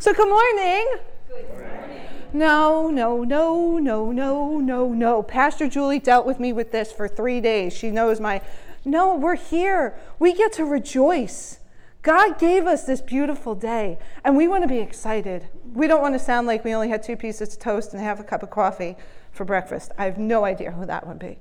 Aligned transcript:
So, 0.00 0.14
good 0.14 0.28
morning. 0.28 0.86
Good 1.28 1.48
morning. 1.48 2.02
No, 2.32 2.88
no, 2.88 3.24
no, 3.24 3.78
no, 3.78 4.12
no, 4.12 4.60
no, 4.60 4.88
no. 4.92 5.22
Pastor 5.24 5.68
Julie 5.68 5.98
dealt 5.98 6.24
with 6.24 6.38
me 6.38 6.52
with 6.52 6.70
this 6.70 6.92
for 6.92 7.08
three 7.08 7.40
days. 7.40 7.72
She 7.72 7.90
knows 7.90 8.20
my. 8.20 8.40
No, 8.84 9.16
we're 9.16 9.34
here. 9.34 9.98
We 10.20 10.34
get 10.34 10.52
to 10.52 10.64
rejoice. 10.64 11.58
God 12.02 12.38
gave 12.38 12.64
us 12.64 12.84
this 12.84 13.00
beautiful 13.00 13.56
day, 13.56 13.98
and 14.22 14.36
we 14.36 14.46
want 14.46 14.62
to 14.62 14.68
be 14.68 14.78
excited. 14.78 15.48
We 15.74 15.88
don't 15.88 16.00
want 16.00 16.14
to 16.14 16.20
sound 16.20 16.46
like 16.46 16.64
we 16.64 16.72
only 16.72 16.90
had 16.90 17.02
two 17.02 17.16
pieces 17.16 17.54
of 17.54 17.58
toast 17.58 17.92
and 17.92 18.00
half 18.00 18.20
a 18.20 18.24
cup 18.24 18.44
of 18.44 18.50
coffee 18.50 18.96
for 19.32 19.44
breakfast. 19.44 19.90
I 19.98 20.04
have 20.04 20.16
no 20.16 20.44
idea 20.44 20.70
who 20.70 20.86
that 20.86 21.08
would 21.08 21.18
be. 21.18 21.40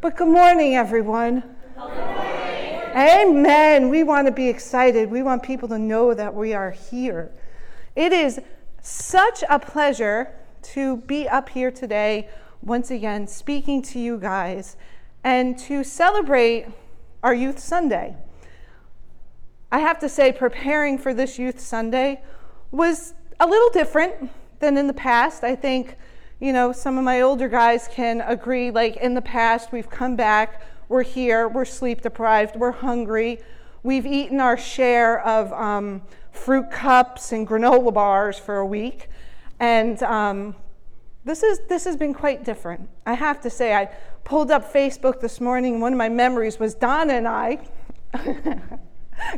But 0.00 0.16
good 0.16 0.26
morning, 0.26 0.74
everyone. 0.74 1.44
Amen. 2.96 3.90
We 3.90 4.02
want 4.02 4.26
to 4.26 4.32
be 4.32 4.48
excited. 4.48 5.08
We 5.08 5.22
want 5.22 5.44
people 5.44 5.68
to 5.68 5.78
know 5.78 6.14
that 6.14 6.34
we 6.34 6.52
are 6.52 6.72
here. 6.72 7.30
It 7.94 8.12
is 8.12 8.40
such 8.80 9.44
a 9.50 9.58
pleasure 9.58 10.32
to 10.62 10.96
be 10.98 11.28
up 11.28 11.50
here 11.50 11.70
today, 11.70 12.28
once 12.62 12.90
again, 12.90 13.26
speaking 13.26 13.82
to 13.82 13.98
you 13.98 14.18
guys 14.18 14.76
and 15.22 15.58
to 15.58 15.84
celebrate 15.84 16.66
our 17.22 17.34
Youth 17.34 17.58
Sunday. 17.58 18.16
I 19.70 19.80
have 19.80 19.98
to 20.00 20.08
say, 20.08 20.32
preparing 20.32 20.96
for 20.96 21.12
this 21.12 21.38
Youth 21.38 21.60
Sunday 21.60 22.22
was 22.70 23.12
a 23.38 23.46
little 23.46 23.70
different 23.70 24.30
than 24.60 24.78
in 24.78 24.86
the 24.86 24.94
past. 24.94 25.44
I 25.44 25.54
think, 25.54 25.96
you 26.40 26.52
know, 26.52 26.72
some 26.72 26.96
of 26.96 27.04
my 27.04 27.20
older 27.20 27.48
guys 27.48 27.88
can 27.92 28.22
agree, 28.22 28.70
like 28.70 28.96
in 28.96 29.12
the 29.12 29.22
past, 29.22 29.70
we've 29.70 29.90
come 29.90 30.16
back, 30.16 30.62
we're 30.88 31.02
here, 31.02 31.46
we're 31.46 31.66
sleep 31.66 32.00
deprived, 32.00 32.56
we're 32.56 32.72
hungry, 32.72 33.40
we've 33.82 34.06
eaten 34.06 34.40
our 34.40 34.56
share 34.56 35.20
of. 35.20 35.52
Um, 35.52 36.02
fruit 36.32 36.70
cups 36.70 37.32
and 37.32 37.46
granola 37.46 37.92
bars 37.92 38.38
for 38.38 38.56
a 38.56 38.66
week. 38.66 39.08
And 39.60 40.02
um, 40.02 40.56
this, 41.24 41.42
is, 41.42 41.60
this 41.68 41.84
has 41.84 41.96
been 41.96 42.14
quite 42.14 42.44
different. 42.44 42.88
I 43.06 43.14
have 43.14 43.40
to 43.42 43.50
say, 43.50 43.74
I 43.74 43.86
pulled 44.24 44.50
up 44.50 44.72
Facebook 44.72 45.20
this 45.20 45.40
morning. 45.40 45.80
One 45.80 45.92
of 45.92 45.98
my 45.98 46.08
memories 46.08 46.58
was 46.58 46.74
Donna 46.74 47.12
and 47.12 47.28
I 47.28 47.58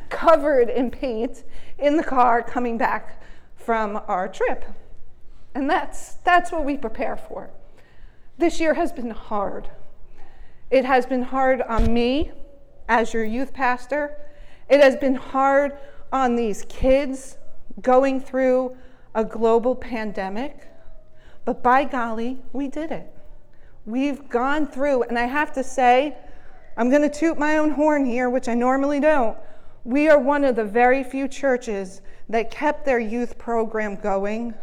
covered 0.09 0.71
in 0.71 0.91
paint 0.91 1.45
in 1.79 1.97
the 1.97 2.05
car 2.05 2.43
coming 2.43 2.79
back 2.79 3.23
from 3.57 4.01
our 4.09 4.29
trip. 4.29 4.65
And 5.55 5.69
that's, 5.69 6.15
that's 6.25 6.51
what 6.51 6.65
we 6.65 6.77
prepare 6.77 7.17
for. 7.17 7.51
This 8.39 8.61
year 8.61 8.75
has 8.75 8.93
been 8.93 9.11
hard. 9.11 9.69
It 10.71 10.85
has 10.85 11.07
been 11.07 11.23
hard 11.23 11.61
on 11.63 11.93
me 11.93 12.33
as 12.89 13.13
your 13.13 13.25
youth 13.25 13.53
pastor. 13.53 14.17
It 14.69 14.81
has 14.81 14.97
been 14.97 15.15
hard 15.15 15.77
on 16.13 16.37
these 16.37 16.65
kids 16.69 17.37
going 17.81 18.21
through 18.21 18.77
a 19.15 19.25
global 19.25 19.75
pandemic, 19.75 20.69
but 21.45 21.63
by 21.63 21.85
golly, 21.85 22.39
we 22.53 22.69
did 22.69 22.91
it. 22.91 23.13
We've 23.87 24.29
gone 24.29 24.67
through, 24.67 25.03
and 25.05 25.19
I 25.19 25.27
have 25.27 25.53
to 25.55 25.63
say, 25.65 26.17
I'm 26.77 26.89
going 26.89 27.03
to 27.03 27.09
toot 27.09 27.39
my 27.39 27.59
own 27.59 27.71
horn 27.71 28.05
here, 28.07 28.31
which 28.31 28.49
I 28.49 28.55
normally 28.55 28.99
don't. 28.99 29.37
We 29.85 30.09
are 30.09 30.19
one 30.19 30.45
of 30.45 30.57
the 30.57 30.65
very 30.65 31.05
few 31.05 31.29
churches 31.29 32.01
that 32.29 32.51
kept 32.51 32.87
their 32.87 32.99
youth 32.99 33.37
program 33.37 33.97
going 33.97 34.55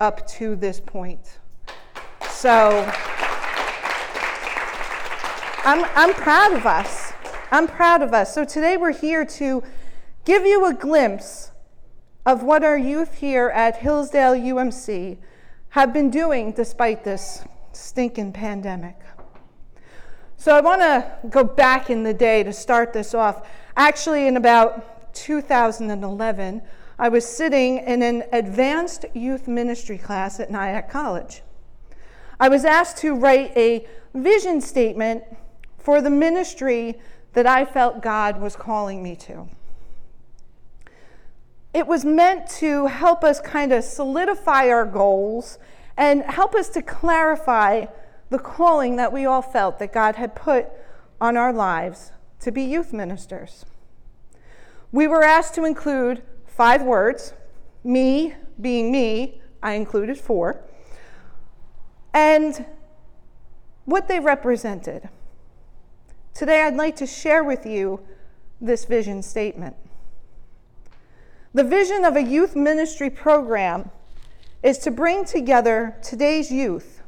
up 0.00 0.26
to 0.28 0.54
this 0.54 0.78
point. 0.78 1.38
So 2.28 2.84
I'm, 5.64 5.84
I'm 5.94 6.14
proud 6.14 6.52
of 6.52 6.66
us. 6.66 7.07
I'm 7.50 7.66
proud 7.66 8.02
of 8.02 8.12
us. 8.12 8.34
So 8.34 8.44
today 8.44 8.76
we're 8.76 8.92
here 8.92 9.24
to 9.24 9.62
give 10.26 10.44
you 10.44 10.66
a 10.66 10.74
glimpse 10.74 11.50
of 12.26 12.42
what 12.42 12.62
our 12.62 12.76
youth 12.76 13.14
here 13.14 13.48
at 13.48 13.78
Hillsdale 13.78 14.34
UMC 14.34 15.16
have 15.70 15.94
been 15.94 16.10
doing 16.10 16.52
despite 16.52 17.04
this 17.04 17.42
stinking 17.72 18.34
pandemic. 18.34 18.96
So 20.36 20.54
I 20.54 20.60
want 20.60 20.82
to 20.82 21.10
go 21.30 21.42
back 21.42 21.88
in 21.88 22.02
the 22.02 22.12
day 22.12 22.42
to 22.42 22.52
start 22.52 22.92
this 22.92 23.14
off. 23.14 23.48
Actually, 23.78 24.26
in 24.26 24.36
about 24.36 25.14
2011, 25.14 26.60
I 26.98 27.08
was 27.08 27.24
sitting 27.24 27.78
in 27.78 28.02
an 28.02 28.24
advanced 28.30 29.06
youth 29.14 29.48
ministry 29.48 29.96
class 29.96 30.38
at 30.38 30.50
Nyack 30.50 30.90
College. 30.90 31.42
I 32.38 32.50
was 32.50 32.66
asked 32.66 32.98
to 32.98 33.14
write 33.14 33.56
a 33.56 33.86
vision 34.12 34.60
statement 34.60 35.24
for 35.78 36.02
the 36.02 36.10
ministry 36.10 36.98
that 37.32 37.46
I 37.46 37.64
felt 37.64 38.02
God 38.02 38.40
was 38.40 38.56
calling 38.56 39.02
me 39.02 39.16
to 39.16 39.48
it 41.74 41.86
was 41.86 42.04
meant 42.04 42.48
to 42.48 42.86
help 42.86 43.22
us 43.22 43.40
kind 43.40 43.72
of 43.72 43.84
solidify 43.84 44.68
our 44.68 44.84
goals 44.86 45.58
and 45.96 46.22
help 46.24 46.54
us 46.54 46.68
to 46.70 46.82
clarify 46.82 47.86
the 48.30 48.38
calling 48.38 48.96
that 48.96 49.12
we 49.12 49.24
all 49.24 49.42
felt 49.42 49.78
that 49.78 49.92
God 49.92 50.16
had 50.16 50.34
put 50.34 50.66
on 51.20 51.36
our 51.36 51.52
lives 51.52 52.12
to 52.40 52.50
be 52.50 52.62
youth 52.62 52.92
ministers. 52.92 53.64
We 54.92 55.06
were 55.06 55.22
asked 55.22 55.54
to 55.54 55.64
include 55.64 56.22
five 56.46 56.82
words, 56.82 57.34
me 57.84 58.34
being 58.60 58.90
me, 58.90 59.40
I 59.62 59.74
included 59.74 60.18
four, 60.18 60.62
and 62.14 62.64
what 63.84 64.08
they 64.08 64.20
represented. 64.20 65.08
Today, 66.38 66.62
I'd 66.62 66.76
like 66.76 66.94
to 66.98 67.06
share 67.06 67.42
with 67.42 67.66
you 67.66 67.98
this 68.60 68.84
vision 68.84 69.24
statement. 69.24 69.74
The 71.52 71.64
vision 71.64 72.04
of 72.04 72.14
a 72.14 72.22
youth 72.22 72.54
ministry 72.54 73.10
program 73.10 73.90
is 74.62 74.78
to 74.78 74.92
bring 74.92 75.24
together 75.24 75.96
today's 76.00 76.52
youth 76.52 77.02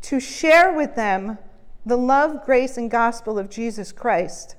to 0.00 0.18
share 0.18 0.72
with 0.72 0.96
them 0.96 1.38
the 1.86 1.94
love, 1.94 2.44
grace, 2.44 2.76
and 2.76 2.90
gospel 2.90 3.38
of 3.38 3.48
Jesus 3.48 3.92
Christ 3.92 4.56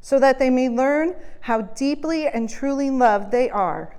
so 0.00 0.18
that 0.18 0.38
they 0.38 0.48
may 0.48 0.70
learn 0.70 1.14
how 1.40 1.60
deeply 1.60 2.26
and 2.26 2.48
truly 2.48 2.88
loved 2.88 3.30
they 3.30 3.50
are, 3.50 3.94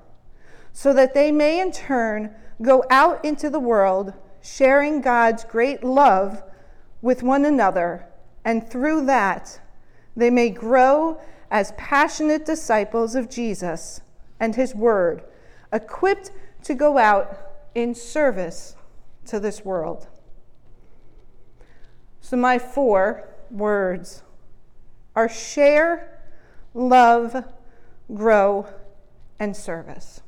so 0.74 0.92
that 0.92 1.14
they 1.14 1.32
may 1.32 1.62
in 1.62 1.72
turn 1.72 2.34
go 2.64 2.84
out 2.90 3.24
into 3.24 3.52
the 3.52 3.60
world 3.60 4.12
sharing 4.42 5.02
God's 5.02 5.44
great 5.44 5.84
love 5.84 6.42
with 7.04 7.22
one 7.22 7.46
another, 7.46 8.09
and 8.46 8.70
through 8.70 9.06
that 9.06 9.60
they 10.16 10.30
may 10.30 10.50
grow 10.50 11.20
as 11.52 11.72
passionate 11.78 12.46
disciples 12.46 13.16
of 13.16 13.30
Jesus 13.30 14.02
and 14.40 14.56
His 14.56 14.76
Word, 14.76 15.24
equipped 15.72 16.32
to 16.64 16.74
go 16.74 16.98
out 16.98 17.38
in 17.76 17.96
service 17.96 18.76
to 19.26 19.40
this 19.40 19.64
world. 19.64 20.08
So, 22.22 22.38
my 22.38 22.60
four 22.60 23.30
words 23.50 24.24
are 25.16 25.30
share, 25.30 26.22
love, 26.74 27.44
grow, 28.14 28.68
and 29.40 29.56
service. 29.56 30.22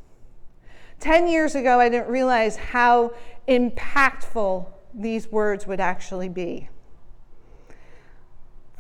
Ten 1.00 1.28
years 1.28 1.56
ago, 1.56 1.80
I 1.80 1.90
didn't 1.90 2.10
realize 2.10 2.56
how 2.56 3.14
impactful 3.48 4.68
these 4.94 5.32
words 5.32 5.66
would 5.68 5.80
actually 5.80 6.30
be. 6.30 6.70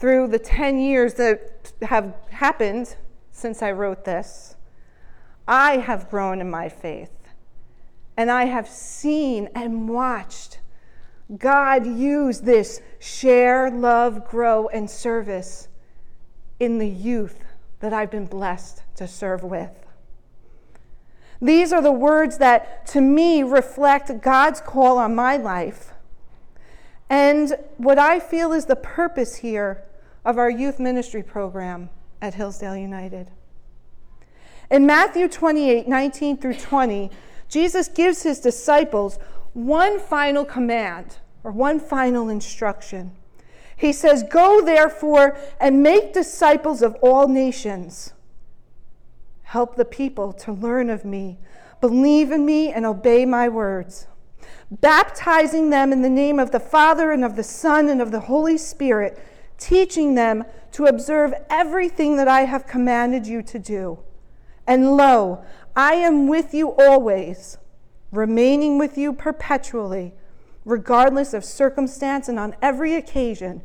Through 0.01 0.29
the 0.29 0.39
10 0.39 0.79
years 0.79 1.13
that 1.13 1.73
have 1.83 2.15
happened 2.31 2.95
since 3.31 3.61
I 3.61 3.71
wrote 3.71 4.03
this, 4.03 4.55
I 5.47 5.77
have 5.77 6.09
grown 6.09 6.41
in 6.41 6.49
my 6.49 6.69
faith. 6.69 7.11
And 8.17 8.31
I 8.31 8.45
have 8.45 8.67
seen 8.67 9.47
and 9.53 9.87
watched 9.87 10.59
God 11.37 11.85
use 11.85 12.41
this 12.41 12.81
share, 12.97 13.69
love, 13.69 14.27
grow, 14.27 14.67
and 14.69 14.89
service 14.89 15.67
in 16.59 16.79
the 16.79 16.89
youth 16.89 17.43
that 17.79 17.93
I've 17.93 18.09
been 18.09 18.25
blessed 18.25 18.81
to 18.95 19.07
serve 19.07 19.43
with. 19.43 19.85
These 21.39 21.71
are 21.71 21.81
the 21.81 21.91
words 21.91 22.39
that, 22.39 22.87
to 22.87 23.01
me, 23.01 23.43
reflect 23.43 24.23
God's 24.23 24.61
call 24.61 24.97
on 24.97 25.13
my 25.13 25.37
life 25.37 25.93
and 27.11 27.57
what 27.75 27.99
I 27.99 28.21
feel 28.21 28.53
is 28.53 28.67
the 28.67 28.77
purpose 28.77 29.35
here 29.35 29.83
of 30.23 30.37
our 30.37 30.49
youth 30.49 30.79
ministry 30.79 31.23
program 31.23 31.89
at 32.21 32.35
Hillsdale 32.35 32.77
United. 32.77 33.27
In 34.69 34.85
Matthew 34.85 35.27
28 35.27 35.87
19 35.87 36.37
through 36.37 36.55
20, 36.55 37.11
Jesus 37.49 37.87
gives 37.87 38.23
his 38.23 38.39
disciples 38.39 39.19
one 39.53 39.99
final 39.99 40.45
command 40.45 41.17
or 41.43 41.51
one 41.51 41.79
final 41.79 42.29
instruction. 42.29 43.11
He 43.75 43.91
says, 43.91 44.23
Go 44.23 44.63
therefore 44.63 45.37
and 45.59 45.83
make 45.83 46.13
disciples 46.13 46.81
of 46.81 46.95
all 47.01 47.27
nations. 47.27 48.13
Help 49.41 49.75
the 49.75 49.85
people 49.85 50.31
to 50.33 50.53
learn 50.53 50.89
of 50.89 51.03
me, 51.03 51.39
believe 51.81 52.31
in 52.31 52.45
me, 52.45 52.71
and 52.71 52.85
obey 52.85 53.25
my 53.25 53.49
words, 53.49 54.07
baptizing 54.69 55.71
them 55.71 55.91
in 55.91 56.03
the 56.03 56.09
name 56.09 56.39
of 56.39 56.51
the 56.51 56.59
Father 56.59 57.11
and 57.11 57.25
of 57.25 57.35
the 57.35 57.43
Son 57.43 57.89
and 57.89 58.01
of 58.01 58.11
the 58.11 58.21
Holy 58.21 58.57
Spirit, 58.57 59.19
teaching 59.61 60.15
them 60.15 60.43
to 60.71 60.85
observe 60.85 61.33
everything 61.49 62.17
that 62.17 62.27
I 62.27 62.41
have 62.41 62.65
commanded 62.65 63.27
you 63.27 63.43
to 63.43 63.59
do. 63.59 63.99
And 64.67 64.97
lo, 64.97 65.45
I 65.75 65.93
am 65.93 66.27
with 66.27 66.53
you 66.53 66.69
always, 66.71 67.57
remaining 68.11 68.77
with 68.77 68.97
you 68.97 69.13
perpetually, 69.13 70.13
regardless 70.65 71.33
of 71.33 71.45
circumstance 71.45 72.27
and 72.27 72.39
on 72.39 72.55
every 72.61 72.95
occasion, 72.95 73.61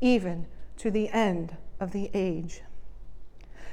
even 0.00 0.46
to 0.76 0.90
the 0.90 1.08
end 1.08 1.56
of 1.80 1.92
the 1.92 2.10
age. 2.12 2.60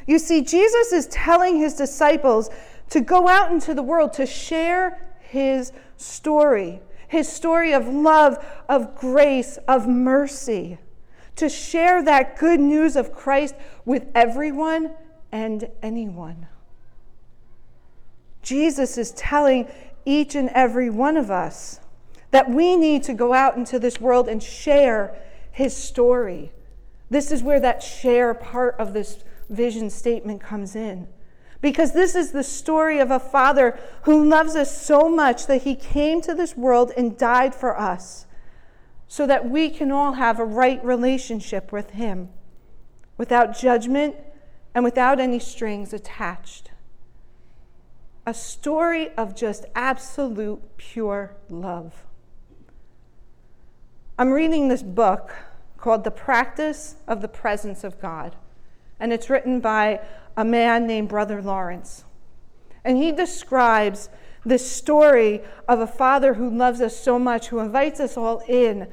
You 0.08 0.18
see, 0.18 0.42
Jesus 0.42 0.94
is 0.94 1.08
telling 1.08 1.58
his 1.58 1.74
disciples 1.74 2.50
to 2.92 3.02
go 3.02 3.28
out 3.28 3.52
into 3.52 3.74
the 3.74 3.84
world 3.84 4.14
to 4.14 4.26
share 4.26 5.18
his 5.20 5.74
story, 5.98 6.82
his 7.08 7.28
story 7.28 7.74
of 7.74 7.88
love, 7.88 8.44
of 8.70 8.96
grace, 8.96 9.58
of 9.68 9.88
mercy, 9.88 10.78
to 11.36 11.50
share 11.50 12.04
that 12.04 12.38
good 12.38 12.60
news 12.60 12.96
of 12.96 13.14
Christ 13.14 13.56
with 13.84 14.08
everyone 14.16 14.92
and 15.32 15.70
anyone. 15.82 16.48
Jesus 18.42 18.98
is 18.98 19.12
telling 19.12 19.68
each 20.06 20.36
and 20.36 20.50
every 20.50 20.90
one 20.90 21.18
of 21.18 21.32
us 21.32 21.80
that 22.32 22.50
we 22.50 22.76
need 22.76 23.04
to 23.04 23.14
go 23.14 23.34
out 23.34 23.58
into 23.58 23.80
this 23.80 24.00
world 24.00 24.28
and 24.28 24.42
share 24.42 25.16
his 25.52 25.76
story. 25.76 26.52
This 27.10 27.32
is 27.32 27.42
where 27.42 27.60
that 27.60 27.82
share 27.82 28.34
part 28.34 28.76
of 28.78 28.94
this 28.94 29.24
vision 29.50 29.90
statement 29.90 30.42
comes 30.42 30.76
in. 30.76 31.08
Because 31.62 31.94
this 31.94 32.14
is 32.14 32.32
the 32.32 32.44
story 32.44 33.00
of 33.00 33.10
a 33.10 33.20
father 33.20 33.80
who 34.04 34.24
loves 34.24 34.56
us 34.56 34.86
so 34.86 35.10
much 35.10 35.48
that 35.48 35.64
he 35.64 35.76
came 35.76 36.22
to 36.22 36.36
this 36.36 36.56
world 36.56 36.92
and 36.96 37.18
died 37.18 37.56
for 37.56 37.80
us 37.80 38.26
so 39.08 39.28
that 39.28 39.50
we 39.50 39.70
can 39.70 39.92
all 39.92 40.14
have 40.14 40.40
a 40.40 40.46
right 40.46 40.84
relationship 40.84 41.72
with 41.72 41.92
him 41.92 42.30
without 43.18 43.58
judgment 43.58 44.16
and 44.74 44.84
without 44.84 45.20
any 45.20 45.40
strings 45.40 45.94
attached. 45.94 46.72
A 48.26 48.34
story 48.34 49.10
of 49.16 49.36
just 49.36 49.66
absolute 49.76 50.78
pure 50.78 51.36
love. 51.50 52.04
I'm 54.18 54.32
reading 54.32 54.68
this 54.68 54.84
book 54.84 55.36
called 55.78 56.04
The 56.04 56.12
Practice 56.12 56.96
of 57.08 57.22
the 57.22 57.28
Presence 57.28 57.84
of 57.84 58.02
God, 58.02 58.36
and 59.00 59.14
it's 59.14 59.30
written 59.30 59.60
by 59.60 60.00
a 60.36 60.44
man 60.44 60.88
named 60.88 61.10
Brother 61.10 61.42
Lawrence. 61.42 62.04
And 62.84 62.98
he 62.98 63.12
describes 63.12 64.10
this 64.46 64.70
story 64.70 65.42
of 65.68 65.80
a 65.80 65.88
father 65.88 66.36
who 66.36 66.50
loves 66.50 66.82
us 66.82 66.98
so 66.98 67.18
much, 67.18 67.48
who 67.48 67.60
invites 67.60 68.00
us 68.00 68.18
all 68.18 68.42
in 68.48 68.88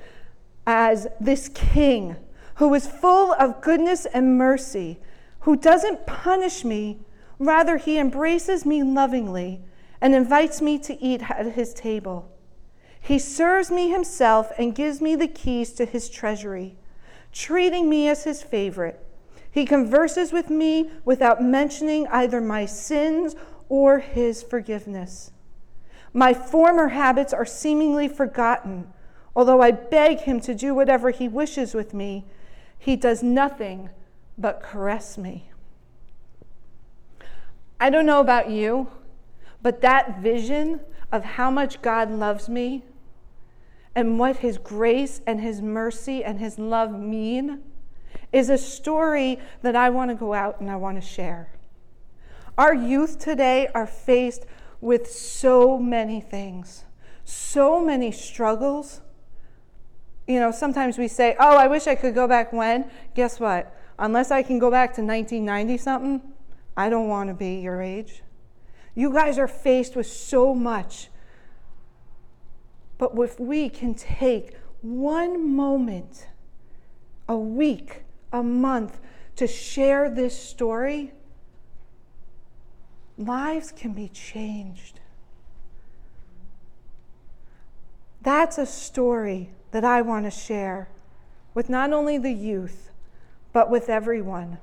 as 0.66 1.06
this 1.20 1.49
king 1.49 2.16
who 2.56 2.75
is 2.75 2.87
full 2.87 3.32
of 3.34 3.60
goodness 3.60 4.06
and 4.06 4.37
mercy, 4.37 5.00
who 5.40 5.56
doesn't 5.56 6.06
punish 6.06 6.64
me, 6.64 7.00
rather, 7.38 7.76
he 7.76 7.99
embraces 7.99 8.64
me 8.64 8.82
lovingly 8.82 9.60
and 10.00 10.14
invites 10.14 10.60
me 10.60 10.78
to 10.78 11.00
eat 11.02 11.28
at 11.31 11.55
his 11.55 11.75
table. 11.75 12.31
He 13.00 13.19
serves 13.19 13.70
me 13.70 13.90
himself 13.90 14.52
and 14.58 14.75
gives 14.75 15.00
me 15.00 15.16
the 15.16 15.26
keys 15.26 15.72
to 15.72 15.84
his 15.84 16.08
treasury, 16.08 16.76
treating 17.32 17.88
me 17.88 18.08
as 18.08 18.25
his 18.25 18.43
favorite. 18.43 19.05
He 19.50 19.64
converses 19.64 20.32
with 20.32 20.48
me 20.48 20.90
without 21.05 21.43
mentioning 21.43 22.06
either 22.08 22.40
my 22.40 22.64
sins 22.64 23.34
or 23.69 23.98
his 23.98 24.43
forgiveness. 24.43 25.32
My 26.12 26.35
former 26.35 26.88
habits 26.88 27.32
are 27.32 27.47
seemingly 27.47 28.09
forgotten. 28.09 28.93
Although 29.35 29.62
I 29.62 29.70
beg 29.70 30.20
him 30.20 30.41
to 30.41 30.55
do 30.55 30.75
whatever 30.75 31.11
he 31.11 31.29
wishes 31.29 31.75
with 31.75 31.94
me, 31.94 32.26
he 32.79 32.97
does 32.97 33.23
nothing 33.23 33.91
but 34.37 34.62
caress 34.62 35.17
me. 35.17 35.50
I 37.81 37.91
don't 37.91 38.06
know 38.06 38.20
about 38.20 38.50
you, 38.50 38.88
but 39.62 39.81
that 39.81 40.20
vision 40.20 40.81
of 41.11 41.25
how 41.25 41.50
much 41.50 41.82
God 41.82 42.11
loves 42.11 42.49
me 42.49 42.82
and 43.94 44.19
what 44.19 44.38
his 44.38 44.58
grace 44.58 45.20
and 45.26 45.41
his 45.41 45.61
mercy 45.61 46.25
and 46.25 46.38
his 46.38 46.58
love 46.58 46.99
mean 46.99 47.61
is 48.32 48.49
a 48.49 48.58
story 48.58 49.38
that 49.62 49.76
I 49.76 49.91
want 49.91 50.11
to 50.11 50.15
go 50.15 50.32
out 50.32 50.61
and 50.61 50.70
I 50.70 50.76
want 50.76 51.00
to 51.00 51.06
share. 51.06 51.50
Our 52.56 52.75
youth 52.75 53.19
today 53.19 53.69
are 53.75 53.87
faced 53.87 54.47
with 54.82 55.11
so 55.11 55.79
many 55.79 56.20
things, 56.20 56.84
so 57.25 57.82
many 57.82 58.12
struggles 58.12 59.00
you 60.26 60.38
know, 60.38 60.50
sometimes 60.50 60.99
we 60.99 61.08
say, 61.08 61.37
oh, 61.38 61.56
I 61.56 61.67
wish 61.67 61.87
I 61.87 61.94
could 61.94 62.14
go 62.14 62.29
back 62.29 62.52
when. 62.52 62.90
Guess 63.14 63.40
what? 63.40 63.75
Unless 63.99 64.31
I 64.31 64.43
can 64.43 64.58
go 64.58 64.70
back 64.70 64.94
to 64.94 65.02
1990 65.02 65.76
something, 65.79 66.23
I 66.76 66.88
don't 66.88 67.08
want 67.08 67.29
to 67.29 67.34
be 67.34 67.56
your 67.56 67.82
age. 67.82 68.23
You 68.94 69.12
guys 69.12 69.38
are 69.38 69.49
faced 69.49 69.96
with 69.96 70.06
so 70.06 70.55
much. 70.55 71.08
But 72.99 73.12
if 73.19 73.40
we 73.40 73.69
can 73.69 73.94
take 73.94 74.56
one 74.81 75.55
moment, 75.55 76.29
a 77.29 77.37
week, 77.37 78.02
a 78.32 78.43
month 78.43 79.00
to 79.37 79.46
share 79.46 80.08
this 80.08 80.38
story, 80.38 81.12
lives 83.26 83.72
can 83.72 83.92
be 83.92 84.08
changed. 84.08 85.00
That's 88.22 88.58
a 88.58 88.66
story 88.66 89.50
that 89.72 89.84
I 89.84 90.02
want 90.02 90.26
to 90.26 90.30
share 90.30 90.88
with 91.54 91.69
not 91.69 91.92
only 91.92 92.19
the 92.19 92.32
youth, 92.32 92.90
but 93.52 93.70
with 93.70 93.88
everyone. 93.88 94.58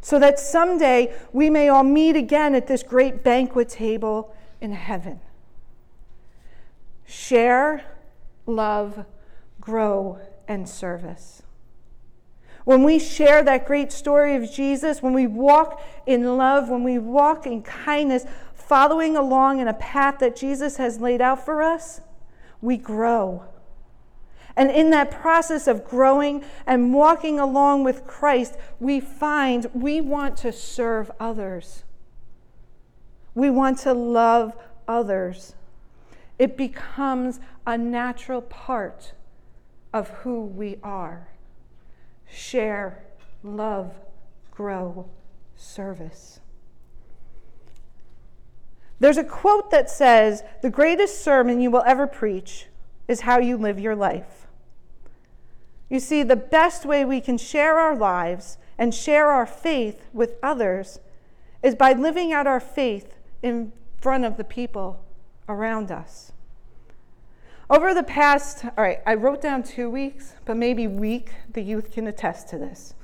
So 0.00 0.18
that 0.18 0.38
someday 0.38 1.14
we 1.32 1.50
may 1.50 1.68
all 1.68 1.84
meet 1.84 2.16
again 2.16 2.54
at 2.54 2.66
this 2.66 2.82
great 2.82 3.22
banquet 3.22 3.68
table 3.68 4.34
in 4.60 4.72
heaven. 4.72 5.20
Share, 7.06 7.84
love, 8.46 9.04
grow, 9.60 10.18
and 10.48 10.68
service. 10.68 11.42
When 12.64 12.84
we 12.84 12.98
share 12.98 13.42
that 13.42 13.66
great 13.66 13.90
story 13.90 14.36
of 14.36 14.50
Jesus, 14.50 15.02
when 15.02 15.12
we 15.12 15.26
walk 15.26 15.82
in 16.06 16.36
love, 16.36 16.68
when 16.68 16.84
we 16.84 16.98
walk 16.98 17.46
in 17.46 17.62
kindness, 17.62 18.24
following 18.54 19.16
along 19.16 19.60
in 19.60 19.68
a 19.68 19.74
path 19.74 20.18
that 20.20 20.36
Jesus 20.36 20.76
has 20.76 21.00
laid 21.00 21.20
out 21.20 21.44
for 21.44 21.62
us, 21.62 22.00
we 22.60 22.76
grow. 22.76 23.44
And 24.56 24.70
in 24.70 24.90
that 24.90 25.10
process 25.10 25.66
of 25.66 25.84
growing 25.84 26.44
and 26.66 26.94
walking 26.94 27.40
along 27.40 27.84
with 27.84 28.06
Christ, 28.06 28.56
we 28.78 29.00
find 29.00 29.66
we 29.74 30.00
want 30.00 30.36
to 30.38 30.52
serve 30.52 31.10
others. 31.18 31.84
We 33.34 33.50
want 33.50 33.78
to 33.78 33.94
love 33.94 34.52
others. 34.86 35.54
It 36.38 36.56
becomes 36.56 37.40
a 37.66 37.78
natural 37.78 38.42
part 38.42 39.14
of 39.92 40.08
who 40.08 40.42
we 40.44 40.78
are. 40.82 41.28
Share, 42.32 43.04
love, 43.42 43.92
grow, 44.50 45.08
service. 45.54 46.40
There's 49.00 49.18
a 49.18 49.24
quote 49.24 49.70
that 49.70 49.90
says, 49.90 50.42
The 50.62 50.70
greatest 50.70 51.22
sermon 51.22 51.60
you 51.60 51.70
will 51.70 51.82
ever 51.86 52.06
preach 52.06 52.68
is 53.06 53.22
how 53.22 53.38
you 53.38 53.56
live 53.56 53.78
your 53.78 53.96
life. 53.96 54.46
You 55.90 56.00
see, 56.00 56.22
the 56.22 56.36
best 56.36 56.86
way 56.86 57.04
we 57.04 57.20
can 57.20 57.36
share 57.36 57.78
our 57.78 57.94
lives 57.94 58.56
and 58.78 58.94
share 58.94 59.26
our 59.26 59.44
faith 59.44 60.06
with 60.12 60.36
others 60.42 61.00
is 61.62 61.74
by 61.74 61.92
living 61.92 62.32
out 62.32 62.46
our 62.46 62.60
faith 62.60 63.14
in 63.42 63.72
front 64.00 64.24
of 64.24 64.36
the 64.36 64.44
people 64.44 65.04
around 65.48 65.90
us. 65.90 66.32
Over 67.70 67.94
the 67.94 68.02
past, 68.02 68.64
all 68.64 68.84
right, 68.84 69.00
I 69.06 69.14
wrote 69.14 69.40
down 69.40 69.62
two 69.62 69.88
weeks, 69.88 70.34
but 70.44 70.56
maybe 70.56 70.86
week, 70.86 71.32
the 71.52 71.62
youth 71.62 71.92
can 71.92 72.06
attest 72.06 72.48
to 72.48 72.58
this. 72.58 72.94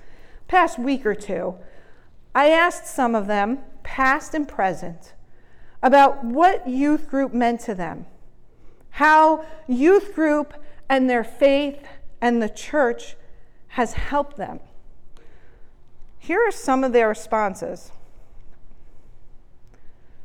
Past 0.47 0.79
week 0.79 1.07
or 1.07 1.15
two, 1.15 1.55
I 2.35 2.51
asked 2.51 2.87
some 2.87 3.15
of 3.15 3.27
them, 3.27 3.61
past 3.83 4.35
and 4.35 4.47
present, 4.47 5.15
about 5.83 6.25
what 6.25 6.69
youth 6.69 7.09
group 7.09 7.33
meant 7.33 7.61
to 7.63 7.75
them, 7.75 8.07
how 8.91 9.45
youth 9.67 10.15
group 10.15 10.55
and 10.89 11.09
their 11.09 11.25
faith 11.25 11.85
and 12.21 12.43
the 12.43 12.49
church 12.49 13.17
has 13.69 13.93
helped 13.93 14.37
them. 14.37 14.61
Here 16.19 16.41
are 16.47 16.53
some 16.53 16.85
of 16.85 16.93
their 16.93 17.09
responses. 17.09 17.93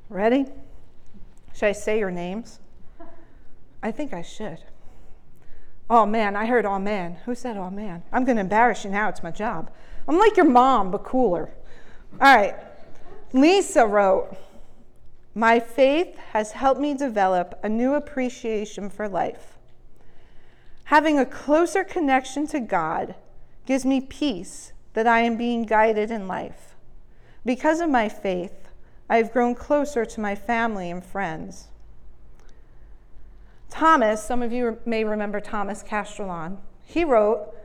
Ready? 0.10 0.46
Should 1.54 1.68
I 1.68 1.72
say 1.72 2.00
your 2.00 2.12
names? 2.12 2.60
I 3.84 3.92
think 3.92 4.14
I 4.14 4.22
should. 4.22 4.60
Oh 5.90 6.06
man, 6.06 6.38
I 6.38 6.46
heard 6.46 6.66
oh 6.66 6.80
man. 6.80 7.18
Who 7.26 7.36
said 7.36 7.58
oh 7.58 7.70
man? 7.70 8.02
I'm 8.14 8.24
going 8.24 8.38
to 8.38 8.42
embarrass 8.42 8.86
you 8.86 8.90
now. 8.90 9.10
It's 9.10 9.22
my 9.22 9.30
job. 9.30 9.70
I'm 10.08 10.18
like 10.18 10.38
your 10.38 10.50
mom, 10.50 10.90
but 10.90 11.04
cooler. 11.04 11.52
All 12.20 12.36
right. 12.36 12.56
Lisa 13.34 13.86
wrote, 13.86 14.38
My 15.36 15.60
faith 15.60 16.18
has 16.32 16.54
helped 16.54 16.80
me 16.80 16.94
develop 16.94 17.60
a 17.62 17.70
new 17.70 17.94
appreciation 17.94 18.90
for 18.90 19.10
life. 19.10 19.58
Having 20.86 21.20
a 21.20 21.26
closer 21.26 21.84
connection 21.84 22.48
to 22.48 22.62
God 22.62 23.16
gives 23.66 23.86
me 23.86 24.00
peace 24.00 24.72
that 24.94 25.08
I 25.08 25.22
am 25.22 25.36
being 25.36 25.64
guided 25.64 26.10
in 26.10 26.28
life. 26.28 26.76
Because 27.46 27.82
of 27.82 27.90
my 27.90 28.08
faith, 28.08 28.70
I've 29.10 29.34
grown 29.34 29.56
closer 29.56 30.06
to 30.06 30.22
my 30.22 30.36
family 30.36 30.90
and 30.90 31.04
friends. 31.04 31.68
Thomas, 33.74 34.24
some 34.24 34.44
of 34.44 34.54
you 34.54 34.78
may 34.86 35.04
remember 35.04 35.42
Thomas 35.42 35.82
Castrillon, 35.82 36.60
he 36.86 37.04
wrote, 37.04 37.56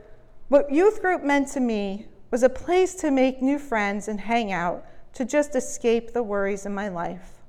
What 0.47 0.71
youth 0.71 1.03
group 1.03 1.23
meant 1.23 1.49
to 1.49 1.59
me 1.59 2.07
was 2.31 2.41
a 2.41 2.49
place 2.49 2.95
to 2.95 3.11
make 3.11 3.43
new 3.43 3.59
friends 3.59 4.07
and 4.07 4.19
hang 4.19 4.51
out, 4.51 4.83
to 5.13 5.23
just 5.23 5.55
escape 5.55 6.11
the 6.11 6.23
worries 6.23 6.65
in 6.65 6.73
my 6.73 6.87
life, 6.87 7.43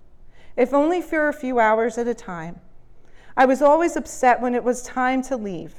if 0.59 0.75
only 0.75 1.01
for 1.01 1.27
a 1.27 1.33
few 1.33 1.59
hours 1.59 1.97
at 1.97 2.07
a 2.07 2.13
time. 2.13 2.61
I 3.35 3.47
was 3.47 3.63
always 3.63 3.97
upset 3.97 4.43
when 4.43 4.55
it 4.55 4.63
was 4.63 4.83
time 4.83 5.23
to 5.23 5.39
leave. 5.39 5.77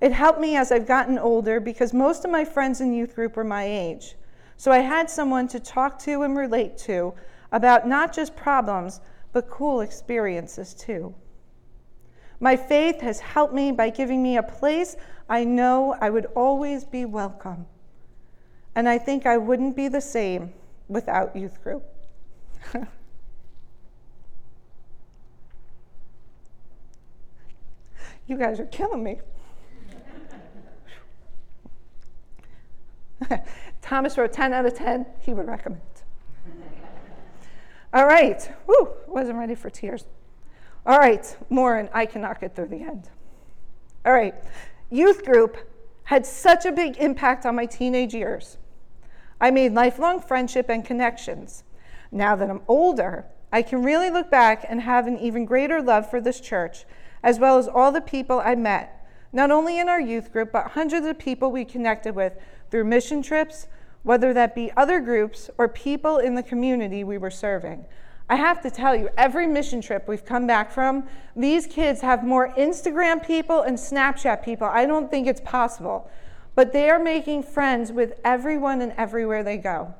It 0.00 0.12
helped 0.12 0.40
me 0.40 0.56
as 0.56 0.72
I've 0.72 0.88
gotten 0.88 1.18
older 1.18 1.60
because 1.60 1.92
most 1.92 2.24
of 2.24 2.30
my 2.30 2.46
friends 2.46 2.80
in 2.80 2.94
youth 2.94 3.14
group 3.14 3.36
were 3.36 3.44
my 3.44 3.64
age. 3.64 4.14
So 4.56 4.72
I 4.72 4.78
had 4.78 5.10
someone 5.10 5.48
to 5.48 5.60
talk 5.60 5.98
to 6.04 6.22
and 6.22 6.34
relate 6.34 6.78
to 6.78 7.12
about 7.52 7.86
not 7.86 8.14
just 8.14 8.36
problems, 8.36 9.02
but 9.34 9.50
cool 9.50 9.82
experiences 9.82 10.72
too. 10.72 11.14
My 12.40 12.56
faith 12.56 13.02
has 13.02 13.20
helped 13.20 13.52
me 13.52 13.70
by 13.70 13.90
giving 13.90 14.22
me 14.22 14.38
a 14.38 14.42
place 14.42 14.96
I 15.28 15.44
know 15.44 15.94
I 16.00 16.08
would 16.10 16.24
always 16.34 16.84
be 16.84 17.04
welcome. 17.04 17.66
And 18.74 18.88
I 18.88 18.96
think 18.98 19.26
I 19.26 19.36
wouldn't 19.36 19.76
be 19.76 19.88
the 19.88 20.00
same 20.00 20.54
without 20.88 21.36
youth 21.36 21.62
group. 21.62 21.84
you 28.26 28.36
guys 28.38 28.58
are 28.58 28.66
killing 28.66 29.04
me. 29.04 29.20
Thomas 33.82 34.16
wrote 34.16 34.32
10 34.32 34.54
out 34.54 34.64
of 34.64 34.74
10, 34.74 35.04
he 35.20 35.34
would 35.34 35.46
recommend. 35.46 35.82
All 37.92 38.06
right, 38.06 38.42
whew, 38.66 38.88
wasn't 39.06 39.38
ready 39.38 39.54
for 39.54 39.68
tears. 39.68 40.06
All 40.86 40.98
right, 40.98 41.36
Lauren, 41.50 41.90
I 41.92 42.06
cannot 42.06 42.40
get 42.40 42.56
through 42.56 42.68
the 42.68 42.82
end. 42.82 43.10
All 44.04 44.12
right, 44.12 44.34
youth 44.90 45.24
group 45.24 45.56
had 46.04 46.24
such 46.24 46.64
a 46.64 46.72
big 46.72 46.96
impact 46.96 47.44
on 47.44 47.54
my 47.54 47.66
teenage 47.66 48.14
years. 48.14 48.56
I 49.40 49.50
made 49.50 49.72
lifelong 49.72 50.20
friendship 50.20 50.68
and 50.68 50.84
connections. 50.84 51.64
Now 52.10 52.34
that 52.34 52.50
I'm 52.50 52.62
older, 52.66 53.26
I 53.52 53.62
can 53.62 53.82
really 53.82 54.10
look 54.10 54.30
back 54.30 54.64
and 54.68 54.80
have 54.80 55.06
an 55.06 55.18
even 55.18 55.44
greater 55.44 55.82
love 55.82 56.08
for 56.10 56.20
this 56.20 56.40
church, 56.40 56.84
as 57.22 57.38
well 57.38 57.58
as 57.58 57.68
all 57.68 57.92
the 57.92 58.00
people 58.00 58.40
I 58.40 58.54
met, 58.54 59.06
not 59.32 59.50
only 59.50 59.78
in 59.78 59.88
our 59.88 60.00
youth 60.00 60.32
group, 60.32 60.50
but 60.50 60.68
hundreds 60.68 61.06
of 61.06 61.18
people 61.18 61.52
we 61.52 61.64
connected 61.64 62.14
with 62.14 62.32
through 62.70 62.84
mission 62.84 63.22
trips, 63.22 63.68
whether 64.02 64.32
that 64.32 64.54
be 64.54 64.72
other 64.76 64.98
groups 65.00 65.50
or 65.58 65.68
people 65.68 66.18
in 66.18 66.34
the 66.34 66.42
community 66.42 67.04
we 67.04 67.18
were 67.18 67.30
serving. 67.30 67.84
I 68.30 68.36
have 68.36 68.62
to 68.62 68.70
tell 68.70 68.94
you, 68.94 69.10
every 69.18 69.48
mission 69.48 69.80
trip 69.80 70.06
we've 70.06 70.24
come 70.24 70.46
back 70.46 70.70
from, 70.70 71.08
these 71.34 71.66
kids 71.66 72.00
have 72.02 72.22
more 72.22 72.54
Instagram 72.54 73.26
people 73.26 73.62
and 73.62 73.76
Snapchat 73.76 74.44
people. 74.44 74.68
I 74.68 74.86
don't 74.86 75.10
think 75.10 75.26
it's 75.26 75.40
possible. 75.40 76.08
But 76.54 76.72
they 76.72 76.90
are 76.90 77.00
making 77.00 77.42
friends 77.42 77.90
with 77.90 78.20
everyone 78.24 78.82
and 78.82 78.92
everywhere 78.96 79.42
they 79.42 79.56
go. 79.56 79.92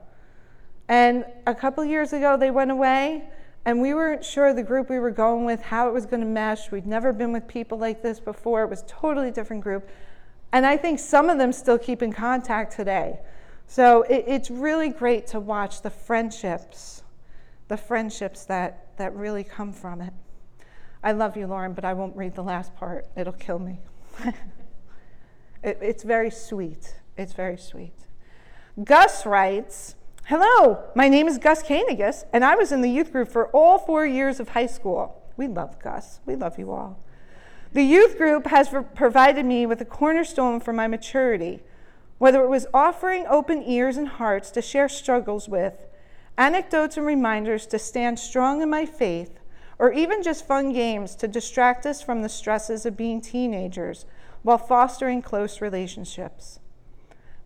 And 0.89 1.25
a 1.49 1.55
couple 1.57 1.85
years 1.85 2.13
ago, 2.13 2.37
they 2.37 2.53
went 2.53 2.71
away, 2.71 3.25
and 3.65 3.81
we 3.81 3.95
weren't 3.95 4.25
sure 4.25 4.55
the 4.55 4.63
group 4.63 4.89
we 4.89 5.01
were 5.01 5.11
going 5.11 5.45
with, 5.45 5.61
how 5.63 5.89
it 5.89 5.93
was 5.93 6.07
going 6.07 6.21
to 6.21 6.27
mesh. 6.27 6.71
We'd 6.71 6.87
never 6.87 7.13
been 7.13 7.33
with 7.33 7.49
people 7.49 7.79
like 7.79 8.01
this 8.01 8.21
before, 8.21 8.63
it 8.63 8.71
was 8.71 8.83
a 8.83 8.87
totally 8.87 9.33
different 9.33 9.65
group. 9.65 9.89
And 10.53 10.65
I 10.65 10.77
think 10.77 11.01
some 11.01 11.31
of 11.31 11.39
them 11.39 11.53
still 11.53 11.79
keep 11.79 12.01
in 12.01 12.13
contact 12.13 12.77
today. 12.77 13.19
So 13.67 14.03
it, 14.03 14.25
it's 14.29 14.53
really 14.53 14.91
great 14.91 15.27
to 15.29 15.41
watch 15.41 15.83
the 15.83 15.91
friendships 15.91 17.00
the 17.71 17.77
friendships 17.77 18.45
that, 18.47 18.89
that 18.97 19.15
really 19.15 19.45
come 19.45 19.73
from 19.73 20.00
it. 20.00 20.12
I 21.05 21.12
love 21.12 21.37
you, 21.37 21.47
Lauren, 21.47 21.73
but 21.73 21.85
I 21.85 21.95
won't 21.95 22.17
read 22.17 22.35
the 22.35 22.43
last 22.43 22.75
part. 22.75 23.07
It'll 23.17 23.33
kill 23.33 23.61
me. 23.61 23.79
it, 25.62 25.79
it's 25.81 26.03
very 26.03 26.33
sweet. 26.33 26.97
It's 27.17 27.33
very 27.33 27.57
sweet. 27.57 27.95
Gus 28.83 29.25
writes 29.25 29.95
Hello, 30.25 30.83
my 30.97 31.09
name 31.09 31.29
is 31.29 31.39
Gus 31.39 31.62
Kanigas, 31.62 32.25
and 32.33 32.45
I 32.45 32.57
was 32.57 32.73
in 32.73 32.81
the 32.81 32.91
youth 32.91 33.12
group 33.12 33.29
for 33.29 33.47
all 33.50 33.79
four 33.79 34.05
years 34.05 34.41
of 34.41 34.49
high 34.49 34.67
school. 34.67 35.23
We 35.37 35.47
love 35.47 35.81
Gus. 35.81 36.19
We 36.27 36.35
love 36.35 36.59
you 36.59 36.73
all. 36.73 36.99
The 37.73 37.85
youth 37.85 38.19
group 38.19 38.49
has 38.49 38.69
provided 38.97 39.47
me 39.47 39.65
with 39.65 39.81
a 39.81 39.85
cornerstone 39.85 40.59
for 40.59 40.73
my 40.73 40.89
maturity, 40.89 41.62
whether 42.19 42.43
it 42.43 42.49
was 42.49 42.67
offering 42.75 43.27
open 43.29 43.62
ears 43.62 43.97
and 43.97 44.09
hearts 44.09 44.50
to 44.50 44.61
share 44.61 44.89
struggles 44.89 45.49
with 45.49 45.87
anecdotes 46.41 46.97
and 46.97 47.05
reminders 47.05 47.67
to 47.67 47.79
stand 47.79 48.19
strong 48.19 48.63
in 48.63 48.71
my 48.71 48.87
faith, 48.87 49.39
or 49.79 49.93
even 49.93 50.23
just 50.23 50.47
fun 50.47 50.73
games 50.73 51.15
to 51.15 51.29
distract 51.29 51.85
us 51.85 52.01
from 52.01 52.23
the 52.23 52.31
stresses 52.31 52.87
of 52.87 52.97
being 52.97 53.21
teenagers 53.21 54.07
while 54.43 54.57
fostering 54.57 55.21
close 55.21 55.61
relationships. 55.61 56.59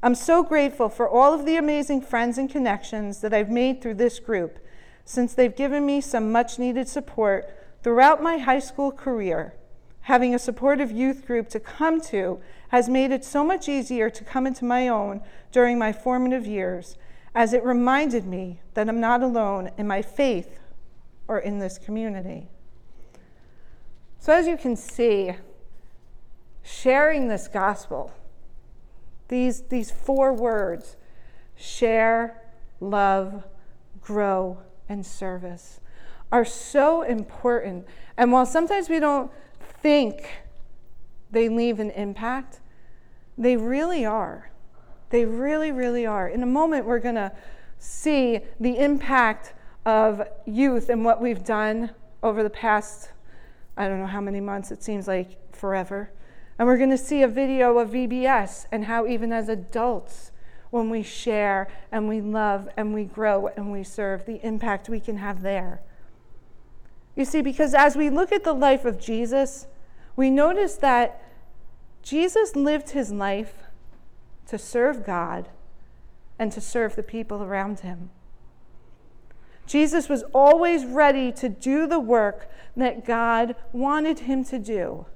I'm 0.00 0.14
so 0.14 0.44
grateful 0.44 0.88
for 0.88 1.08
all 1.08 1.34
of 1.34 1.44
the 1.44 1.56
amazing 1.56 2.02
friends 2.02 2.38
and 2.38 2.48
connections 2.48 3.20
that 3.20 3.34
I've 3.34 3.50
made 3.50 3.82
through 3.82 3.94
this 3.94 4.20
group, 4.20 4.60
since 5.04 5.34
they've 5.34 5.56
given 5.56 5.84
me 5.84 6.00
some 6.00 6.30
much 6.30 6.60
needed 6.60 6.88
support 6.88 7.52
throughout 7.82 8.22
my 8.22 8.38
high 8.38 8.60
school 8.60 8.92
career. 8.92 9.54
Having 10.02 10.36
a 10.36 10.38
supportive 10.38 10.92
youth 10.92 11.26
group 11.26 11.48
to 11.48 11.58
come 11.58 12.00
to 12.02 12.38
has 12.68 12.88
made 12.88 13.10
it 13.10 13.24
so 13.24 13.42
much 13.42 13.68
easier 13.68 14.08
to 14.08 14.22
come 14.22 14.46
into 14.46 14.64
my 14.64 14.86
own 14.86 15.20
during 15.50 15.80
my 15.80 15.92
formative 15.92 16.46
years 16.46 16.96
as 17.34 17.52
it 17.52 17.64
reminded 17.64 18.26
me 18.26 18.60
that 18.74 18.88
I'm 18.88 19.00
not 19.00 19.22
alone 19.22 19.70
in 19.76 19.86
my 19.86 20.02
faith 20.02 20.58
or 21.26 21.38
in 21.38 21.58
this 21.58 21.78
community. 21.78 22.48
So, 24.18 24.32
as 24.32 24.46
you 24.46 24.56
can 24.56 24.76
see, 24.76 25.32
sharing 26.62 27.28
this 27.28 27.48
gospel, 27.48 28.12
these, 29.28 29.62
these 29.62 29.90
four 29.90 30.32
words 30.32 30.96
share, 31.56 32.40
love, 32.80 33.44
grow, 34.00 34.58
and 34.88 35.04
service 35.04 35.80
are 36.30 36.44
so 36.44 37.02
important. 37.02 37.86
And 38.16 38.32
while 38.32 38.46
sometimes 38.46 38.88
we 38.88 39.00
don't 39.00 39.30
think 39.82 40.26
they 41.30 41.48
leave 41.48 41.80
an 41.80 41.90
impact, 41.90 42.60
they 43.36 43.56
really 43.56 44.04
are. 44.04 44.50
They 45.14 45.26
really, 45.26 45.70
really 45.70 46.06
are. 46.06 46.26
In 46.26 46.42
a 46.42 46.46
moment, 46.46 46.86
we're 46.86 46.98
going 46.98 47.14
to 47.14 47.30
see 47.78 48.40
the 48.58 48.78
impact 48.78 49.54
of 49.86 50.26
youth 50.44 50.88
and 50.88 51.04
what 51.04 51.22
we've 51.22 51.44
done 51.44 51.92
over 52.24 52.42
the 52.42 52.50
past, 52.50 53.12
I 53.76 53.86
don't 53.86 54.00
know 54.00 54.08
how 54.08 54.20
many 54.20 54.40
months, 54.40 54.72
it 54.72 54.82
seems 54.82 55.06
like 55.06 55.54
forever. 55.54 56.10
And 56.58 56.66
we're 56.66 56.78
going 56.78 56.90
to 56.90 56.98
see 56.98 57.22
a 57.22 57.28
video 57.28 57.78
of 57.78 57.90
VBS 57.90 58.66
and 58.72 58.86
how, 58.86 59.06
even 59.06 59.32
as 59.32 59.48
adults, 59.48 60.32
when 60.70 60.90
we 60.90 61.04
share 61.04 61.68
and 61.92 62.08
we 62.08 62.20
love 62.20 62.68
and 62.76 62.92
we 62.92 63.04
grow 63.04 63.46
and 63.56 63.70
we 63.70 63.84
serve, 63.84 64.26
the 64.26 64.44
impact 64.44 64.88
we 64.88 64.98
can 64.98 65.18
have 65.18 65.42
there. 65.42 65.80
You 67.14 67.24
see, 67.24 67.40
because 67.40 67.72
as 67.72 67.94
we 67.94 68.10
look 68.10 68.32
at 68.32 68.42
the 68.42 68.52
life 68.52 68.84
of 68.84 68.98
Jesus, 68.98 69.68
we 70.16 70.28
notice 70.28 70.74
that 70.78 71.22
Jesus 72.02 72.56
lived 72.56 72.90
his 72.90 73.12
life 73.12 73.63
to 74.48 74.58
serve 74.58 75.04
God 75.04 75.48
and 76.38 76.52
to 76.52 76.60
serve 76.60 76.96
the 76.96 77.02
people 77.02 77.42
around 77.42 77.80
him. 77.80 78.10
Jesus 79.66 80.08
was 80.08 80.22
always 80.34 80.84
ready 80.84 81.32
to 81.32 81.48
do 81.48 81.86
the 81.86 81.98
work 81.98 82.50
that 82.76 83.06
God 83.06 83.56
wanted 83.72 84.20
him 84.20 84.44
to 84.44 84.58
do. 84.58 85.06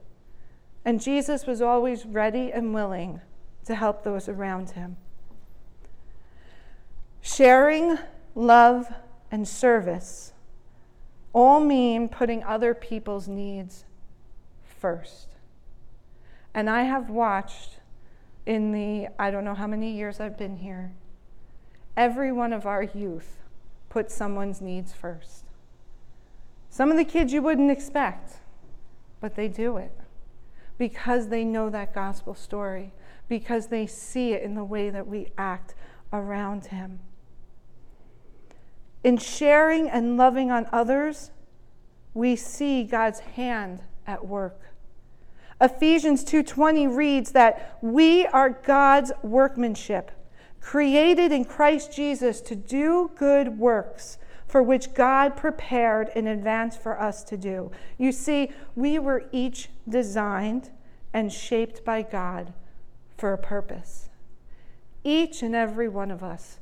And 0.85 1.03
Jesus 1.03 1.47
was 1.47 1.61
always 1.61 2.07
ready 2.07 2.51
and 2.51 2.73
willing 2.73 3.21
to 3.67 3.75
help 3.75 4.05
those 4.05 4.29
around 4.29 4.71
him. 4.71 4.97
Sharing, 7.21 7.99
love, 8.35 8.91
and 9.31 9.47
service 9.47 10.33
all 11.35 11.61
mean 11.61 12.09
putting 12.09 12.43
other 12.43 12.73
people's 12.73 13.29
needs 13.29 13.85
first. 14.63 15.29
And 16.55 16.71
I 16.71 16.85
have 16.85 17.11
watched 17.11 17.78
in 18.49 18.73
the 18.73 19.09
I 19.19 19.31
don't 19.31 19.45
know 19.45 19.55
how 19.55 19.67
many 19.67 19.93
years 19.93 20.21
I've 20.21 20.39
been 20.39 20.57
here, 20.57 20.93
every 21.97 22.33
one 22.33 22.55
of 22.55 22.65
our 22.65 22.83
youth 22.83 23.37
put 23.91 24.11
someone's 24.11 24.63
needs 24.63 24.95
first. 24.95 25.45
Some 26.71 26.91
of 26.91 26.97
the 26.97 27.05
kids 27.05 27.33
you 27.33 27.43
wouldn't 27.43 27.71
expect, 27.71 28.39
but 29.21 29.37
they 29.37 29.49
do 29.49 29.77
it 29.77 29.93
because 30.79 31.29
they 31.29 31.45
know 31.45 31.69
that 31.69 31.95
gospel 31.95 32.35
story, 32.35 32.93
because 33.29 33.67
they 33.67 33.87
see 33.87 34.33
it 34.33 34.43
in 34.43 34.55
the 34.55 34.65
way 34.65 34.89
that 34.89 35.07
we 35.07 35.29
act 35.37 35.75
around 36.11 36.67
Him. 36.67 37.01
In 39.05 39.19
sharing 39.19 39.91
and 39.91 40.17
loving 40.17 40.51
on 40.51 40.67
others, 40.73 41.33
we 42.15 42.35
see 42.35 42.85
God's 42.85 43.21
hand 43.21 43.83
at 44.07 44.27
work. 44.27 44.73
Ephesians 45.61 46.23
2:20 46.23 46.87
reads 46.87 47.33
that 47.33 47.79
we 47.81 48.27
are 48.27 48.51
God's 48.51 49.11
workmanship, 49.23 50.13
created 50.61 51.33
in 51.33 51.45
Christ 51.45 51.93
Jesus 51.93 52.41
to 52.43 52.55
do 52.55 53.11
good 53.17 53.59
works, 53.59 54.19
for 54.47 54.63
which 54.63 54.95
God 54.95 55.37
prepared 55.37 56.11
in 56.15 56.29
advance 56.29 56.77
for 56.77 57.01
us 57.01 57.25
to 57.25 57.37
do. 57.37 57.73
You 57.97 58.13
see, 58.13 58.53
we 58.77 58.99
were 58.99 59.25
each 59.33 59.71
designed 59.89 60.71
and 61.13 61.33
shaped 61.33 61.85
by 61.85 62.03
God 62.03 62.53
for 63.17 63.33
a 63.33 63.39
purpose. 63.39 64.09
Each 65.03 65.43
and 65.43 65.57
every 65.57 65.89
one 65.89 66.11
of 66.11 66.23
us. 66.23 66.61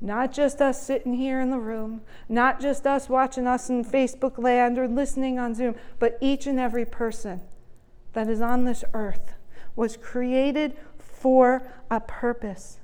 Not 0.00 0.32
just 0.32 0.60
us 0.60 0.82
sitting 0.82 1.14
here 1.14 1.40
in 1.40 1.50
the 1.50 1.58
room, 1.58 2.02
not 2.28 2.60
just 2.60 2.86
us 2.86 3.08
watching 3.08 3.46
us 3.46 3.70
in 3.70 3.84
Facebook 3.84 4.36
land 4.36 4.78
or 4.78 4.86
listening 4.86 5.38
on 5.38 5.54
Zoom, 5.54 5.76
but 5.98 6.18
each 6.20 6.46
and 6.46 6.60
every 6.60 6.84
person 6.84 7.40
that 8.14 8.28
is 8.28 8.40
on 8.40 8.64
this 8.64 8.84
earth 8.94 9.34
was 9.76 9.96
created 9.96 10.76
for 10.98 11.62
a 11.90 12.00
purpose. 12.00 12.78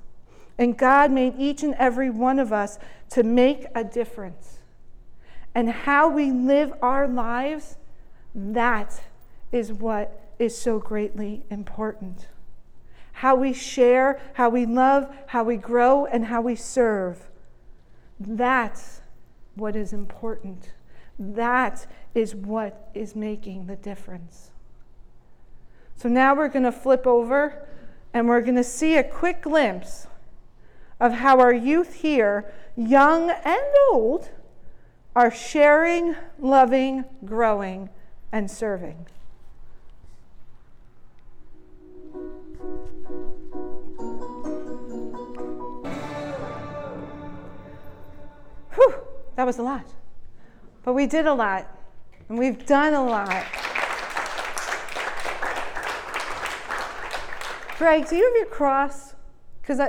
And 0.59 0.77
God 0.77 1.11
made 1.11 1.35
each 1.39 1.63
and 1.63 1.75
every 1.75 2.11
one 2.11 2.39
of 2.39 2.53
us 2.53 2.79
to 3.11 3.23
make 3.23 3.67
a 3.75 3.83
difference. 3.83 4.59
And 5.55 5.71
how 5.71 6.09
we 6.09 6.31
live 6.31 6.73
our 6.83 7.09
lives, 7.09 7.77
that 8.35 9.01
is 9.51 9.73
what 9.73 10.21
is 10.39 10.57
so 10.57 10.79
greatly 10.79 11.43
important. 11.51 12.29
How 13.13 13.35
we 13.35 13.53
share, 13.53 14.21
how 14.35 14.49
we 14.49 14.67
love, 14.67 15.13
how 15.29 15.45
we 15.45 15.57
grow, 15.57 16.07
and 16.07 16.27
how 16.27 16.41
we 16.41 16.57
serve. 16.57 17.29
That's 18.19 19.01
what 19.55 19.77
is 19.77 19.93
important. 19.93 20.73
That 21.19 21.87
is 22.15 22.35
what 22.35 22.91
is 22.95 23.15
making 23.15 23.67
the 23.67 23.77
difference. 23.77 24.51
So 26.01 26.09
now 26.09 26.35
we're 26.35 26.49
going 26.49 26.63
to 26.63 26.73
flip 26.73 27.07
over 27.07 27.69
and 28.15 28.27
we're 28.27 28.41
going 28.41 28.57
to 28.57 28.65
see 28.65 28.97
a 28.97 29.05
quick 29.05 29.43
glimpse 29.43 30.07
of 30.99 31.13
how 31.13 31.41
our 31.41 31.53
youth 31.53 31.97
here, 31.97 32.51
young 32.75 33.29
and 33.29 33.61
old, 33.93 34.31
are 35.15 35.31
sharing, 35.31 36.17
loving, 36.39 37.05
growing, 37.27 37.91
and 38.33 38.51
serving. 38.51 39.09
Whew, 48.73 48.95
that 49.37 49.45
was 49.45 49.59
a 49.59 49.63
lot. 49.63 49.85
But 50.83 50.95
we 50.95 51.07
did 51.07 51.27
a 51.27 51.35
lot, 51.35 51.69
and 52.31 52.39
we've 52.39 52.65
done 52.65 52.95
a 52.95 53.05
lot. 53.05 53.45
Greg, 57.81 58.07
do 58.07 58.15
you 58.15 58.27
have 58.27 58.37
your 58.37 58.45
cross? 58.45 59.15
Because 59.63 59.81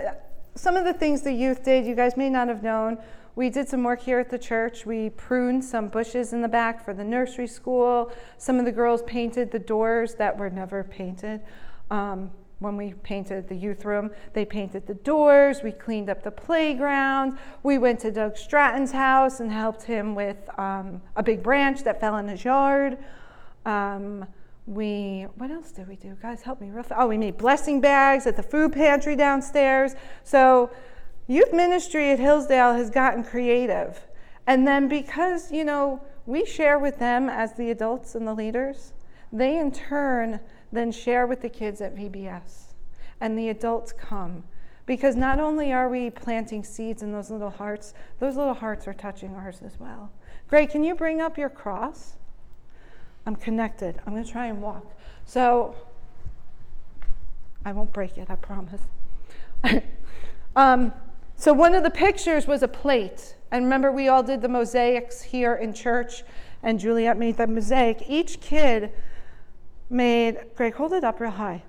some 0.56 0.78
of 0.78 0.86
the 0.86 0.94
things 0.94 1.24
the 1.24 1.34
youth 1.34 1.66
did, 1.66 1.86
you 1.86 1.94
guys 1.94 2.16
may 2.16 2.30
not 2.30 2.48
have 2.48 2.64
known. 2.64 2.98
We 3.36 3.50
did 3.50 3.68
some 3.68 3.84
work 3.84 4.00
here 4.00 4.18
at 4.18 4.30
the 4.30 4.40
church. 4.40 4.86
We 4.86 5.10
pruned 5.10 5.66
some 5.66 5.90
bushes 5.90 6.32
in 6.32 6.42
the 6.42 6.48
back 6.48 6.86
for 6.86 6.94
the 6.94 7.04
nursery 7.04 7.48
school. 7.48 8.14
Some 8.38 8.60
of 8.60 8.64
the 8.64 8.72
girls 8.72 9.02
painted 9.02 9.52
the 9.52 9.60
doors 9.60 10.16
that 10.16 10.38
were 10.38 10.50
never 10.50 10.86
painted. 10.86 11.42
Um, 11.90 12.32
when 12.60 12.78
we 12.78 12.94
painted 12.94 13.50
the 13.50 13.56
youth 13.56 13.84
room, 13.84 14.12
they 14.32 14.46
painted 14.46 14.88
the 14.88 14.94
doors. 14.94 15.62
We 15.62 15.74
cleaned 15.74 16.10
up 16.10 16.24
the 16.24 16.32
playground. 16.32 17.40
We 17.62 17.78
went 17.78 18.00
to 18.02 18.12
Doug 18.12 18.38
Stratton's 18.38 18.94
house 18.94 19.42
and 19.42 19.52
helped 19.52 19.84
him 19.84 20.16
with 20.16 20.38
um, 20.58 21.02
a 21.18 21.24
big 21.24 21.44
branch 21.44 21.84
that 21.84 22.00
fell 22.00 22.16
in 22.16 22.30
his 22.30 22.46
yard. 22.46 23.00
Um, 23.66 24.28
we 24.72 25.28
what 25.36 25.52
else 25.52 25.72
did 25.72 25.88
we 25.88 25.98
do? 25.98 26.18
Guys 26.22 26.42
help 26.42 26.62
me 26.62 26.70
real 26.70 26.84
fast. 26.84 27.02
oh 27.02 27.08
we 27.08 27.18
made 27.18 27.38
blessing 27.38 27.82
bags 27.82 28.26
at 28.26 28.38
the 28.38 28.44
food 28.44 28.72
pantry 28.72 29.16
downstairs. 29.18 29.96
So 30.24 30.72
youth 31.28 31.52
ministry 31.52 32.12
at 32.12 32.20
hillsdale 32.20 32.74
has 32.74 32.90
gotten 32.90 33.24
creative. 33.24 34.00
And 34.48 34.66
then 34.66 34.88
because 34.88 35.52
you 35.52 35.66
know 35.66 36.02
we 36.26 36.46
share 36.46 36.80
with 36.80 37.00
them 37.00 37.30
as 37.30 37.54
the 37.54 37.70
adults 37.70 38.16
and 38.16 38.26
the 38.26 38.34
leaders 38.34 38.94
they 39.34 39.58
in 39.58 39.72
turn 39.72 40.40
then 40.72 40.92
share 40.92 41.28
with 41.28 41.42
the 41.42 41.50
kids 41.50 41.82
at 41.82 41.96
vbs 41.96 42.74
and 43.20 43.38
the 43.38 43.50
adults 43.50 43.92
come. 43.92 44.44
Because 44.86 45.16
not 45.16 45.40
only 45.40 45.72
are 45.72 45.90
we 45.90 46.10
planting 46.10 46.64
seeds 46.64 47.04
in 47.04 47.12
those 47.12 47.30
little 47.30 47.50
hearts 47.50 47.94
those 48.20 48.38
little 48.38 48.54
hearts 48.54 48.88
are 48.88 48.94
touching 48.94 49.36
ours 49.36 49.62
as 49.66 49.78
well. 49.82 50.12
Greg 50.48 50.70
can 50.70 50.82
you 50.82 50.96
bring 50.96 51.20
up 51.20 51.38
your 51.38 51.50
cross 51.50 52.16
I'm 53.26 53.36
connected. 53.36 54.00
I'm 54.06 54.14
going 54.14 54.24
to 54.24 54.32
try 54.32 54.48
and 54.48 54.62
walk. 54.62 54.86
So 55.26 55.76
I 57.66 57.72
won't 57.72 57.94
break 57.94 58.18
it, 58.18 58.30
I 58.30 58.36
promise. 58.36 58.82
um, 60.56 60.94
so 61.36 61.54
one 61.54 61.76
of 61.76 61.84
the 61.84 61.92
pictures 61.92 62.48
was 62.48 62.64
a 62.64 62.68
plate. 62.68 63.36
And 63.52 63.66
remember, 63.66 63.92
we 63.92 64.08
all 64.08 64.24
did 64.24 64.42
the 64.42 64.50
mosaics 64.50 65.22
here 65.22 65.56
in 65.56 65.74
church, 65.74 66.24
and 66.64 66.80
Juliet 66.80 67.18
made 67.18 67.38
the 67.38 67.48
mosaic. 67.48 68.04
Each 68.08 68.40
kid 68.40 68.92
made, 69.90 70.40
Greg, 70.56 70.76
hold 70.76 70.94
it 70.94 71.04
up 71.04 71.20
real 71.20 71.32
high. 71.32 71.64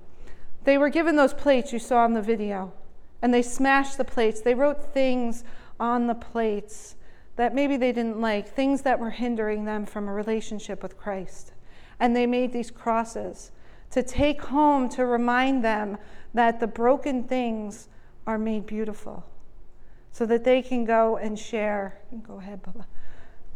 They 0.64 0.78
were 0.78 0.88
given 0.88 1.16
those 1.16 1.34
plates 1.34 1.72
you 1.72 1.78
saw 1.78 2.04
in 2.04 2.12
the 2.12 2.22
video, 2.22 2.72
and 3.20 3.34
they 3.34 3.42
smashed 3.42 3.98
the 3.98 4.04
plates. 4.04 4.40
They 4.40 4.54
wrote 4.54 4.94
things 4.94 5.42
on 5.80 6.06
the 6.06 6.14
plates 6.14 6.94
that 7.36 7.54
maybe 7.54 7.76
they 7.76 7.92
didn't 7.92 8.20
like, 8.20 8.48
things 8.48 8.82
that 8.82 8.98
were 8.98 9.10
hindering 9.10 9.64
them 9.64 9.86
from 9.86 10.08
a 10.08 10.12
relationship 10.12 10.82
with 10.82 10.98
Christ. 10.98 11.52
And 11.98 12.14
they 12.14 12.26
made 12.26 12.52
these 12.52 12.70
crosses 12.70 13.52
to 13.90 14.02
take 14.02 14.42
home 14.42 14.88
to 14.90 15.04
remind 15.06 15.64
them 15.64 15.98
that 16.34 16.60
the 16.60 16.66
broken 16.66 17.24
things 17.24 17.88
are 18.26 18.38
made 18.38 18.66
beautiful 18.66 19.24
so 20.10 20.26
that 20.26 20.44
they 20.44 20.62
can 20.62 20.84
go 20.84 21.16
and 21.16 21.38
share. 21.38 21.98
Go 22.26 22.38
ahead, 22.38 22.62
Bubba. 22.62 22.84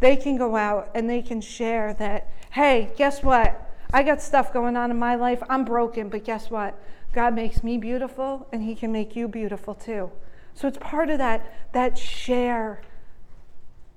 They 0.00 0.16
can 0.16 0.36
go 0.36 0.56
out 0.56 0.90
and 0.94 1.08
they 1.08 1.22
can 1.22 1.40
share 1.40 1.94
that, 1.94 2.30
hey, 2.50 2.92
guess 2.96 3.22
what? 3.22 3.62
I 3.92 4.02
got 4.02 4.20
stuff 4.20 4.52
going 4.52 4.76
on 4.76 4.90
in 4.90 4.98
my 4.98 5.14
life. 5.14 5.42
I'm 5.48 5.64
broken, 5.64 6.08
but 6.08 6.24
guess 6.24 6.50
what? 6.50 6.78
God 7.12 7.34
makes 7.34 7.62
me 7.62 7.78
beautiful 7.78 8.46
and 8.52 8.62
He 8.62 8.74
can 8.74 8.92
make 8.92 9.16
you 9.16 9.28
beautiful 9.28 9.74
too. 9.74 10.10
So 10.54 10.66
it's 10.68 10.78
part 10.78 11.10
of 11.10 11.18
that, 11.18 11.72
that 11.72 11.96
share 11.96 12.82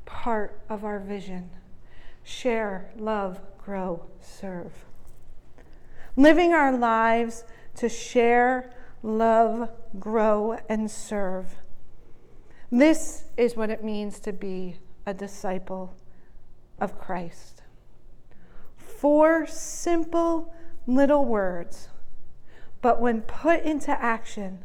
part 0.09 0.59
of 0.67 0.83
our 0.83 0.99
vision. 0.99 1.49
Share, 2.23 2.91
love, 2.97 3.39
grow, 3.57 4.05
serve. 4.19 4.73
Living 6.15 6.53
our 6.53 6.75
lives 6.75 7.43
to 7.75 7.87
share, 7.87 8.73
love, 9.03 9.69
grow, 9.99 10.57
and 10.67 10.89
serve. 10.89 11.55
This 12.71 13.25
is 13.37 13.55
what 13.55 13.69
it 13.69 13.83
means 13.83 14.19
to 14.21 14.33
be 14.33 14.77
a 15.05 15.13
disciple 15.13 15.95
of 16.79 16.99
Christ. 16.99 17.61
Four 18.75 19.47
simple 19.47 20.53
little 20.85 21.25
words, 21.25 21.87
but 22.81 22.99
when 22.99 23.21
put 23.21 23.61
into 23.63 23.91
action, 23.91 24.59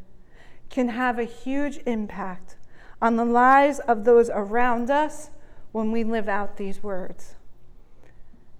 can 0.70 0.88
have 0.88 1.18
a 1.18 1.24
huge 1.24 1.78
impact 1.86 2.56
on 3.00 3.16
the 3.16 3.24
lives 3.24 3.78
of 3.80 4.04
those 4.04 4.30
around 4.30 4.90
us 4.90 5.30
when 5.74 5.90
we 5.90 6.04
live 6.04 6.28
out 6.28 6.56
these 6.56 6.84
words. 6.84 7.34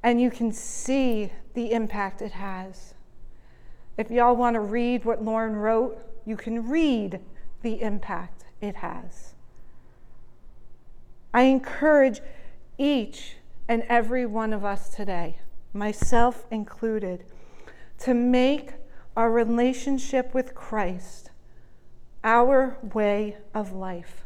And 0.03 0.21
you 0.21 0.33
can 0.33 0.51
see 0.51 1.31
the 1.55 1.71
impact 1.71 2.21
it 2.21 2.33
has. 2.33 2.95
If 3.97 4.11
y'all 4.11 4.35
want 4.35 4.55
to 4.55 4.61
read 4.61 5.05
what 5.05 5.23
Lauren 5.23 5.55
wrote, 5.55 5.97
you 6.27 6.37
can 6.37 6.69
read 6.69 7.21
the 7.63 7.81
impact 7.81 8.47
it 8.61 8.75
has. 8.75 9.35
I 11.33 11.43
encourage 11.43 12.21
each 12.79 13.37
and 13.69 13.85
every 13.89 14.27
one 14.27 14.53
of 14.53 14.65
us 14.65 14.89
today, 14.89 15.39
myself 15.73 16.47
included, 16.51 17.27
to 18.01 18.13
make 18.13 18.73
our 19.17 19.31
relationship 19.31 20.35
with 20.35 20.53
Christ 20.57 21.31
our 22.25 22.77
way 22.93 23.37
of 23.55 23.73
life, 23.73 24.25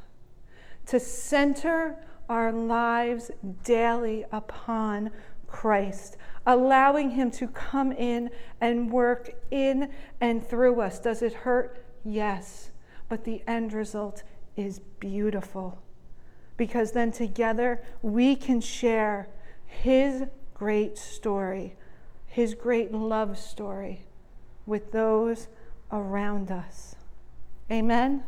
to 0.86 0.98
center 0.98 1.98
our 2.28 2.52
lives 2.52 3.30
daily 3.64 4.24
upon 4.32 5.10
Christ, 5.46 6.16
allowing 6.46 7.10
Him 7.10 7.30
to 7.32 7.48
come 7.48 7.92
in 7.92 8.30
and 8.60 8.92
work 8.92 9.30
in 9.50 9.90
and 10.20 10.46
through 10.46 10.80
us. 10.80 10.98
Does 10.98 11.22
it 11.22 11.32
hurt? 11.32 11.84
Yes. 12.04 12.70
But 13.08 13.24
the 13.24 13.42
end 13.46 13.72
result 13.72 14.22
is 14.56 14.80
beautiful 15.00 15.80
because 16.56 16.92
then 16.92 17.12
together 17.12 17.80
we 18.02 18.36
can 18.36 18.60
share 18.60 19.28
His 19.66 20.24
great 20.52 20.98
story, 20.98 21.76
His 22.26 22.54
great 22.54 22.92
love 22.92 23.38
story 23.38 24.04
with 24.66 24.92
those 24.92 25.48
around 25.90 26.50
us. 26.50 26.94
Amen. 27.70 28.24